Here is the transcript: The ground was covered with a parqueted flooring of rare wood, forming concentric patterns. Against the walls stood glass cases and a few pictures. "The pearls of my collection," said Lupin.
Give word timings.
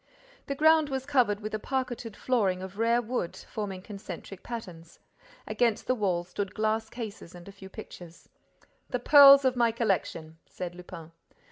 The 0.47 0.55
ground 0.55 0.89
was 0.89 1.05
covered 1.05 1.41
with 1.41 1.53
a 1.53 1.59
parqueted 1.59 2.17
flooring 2.17 2.63
of 2.63 2.79
rare 2.79 3.03
wood, 3.03 3.35
forming 3.35 3.83
concentric 3.83 4.41
patterns. 4.41 4.97
Against 5.45 5.85
the 5.85 5.93
walls 5.93 6.29
stood 6.29 6.55
glass 6.55 6.89
cases 6.89 7.35
and 7.35 7.47
a 7.47 7.51
few 7.51 7.69
pictures. 7.69 8.27
"The 8.89 8.97
pearls 8.97 9.45
of 9.45 9.55
my 9.55 9.71
collection," 9.71 10.39
said 10.47 10.73
Lupin. 10.73 11.11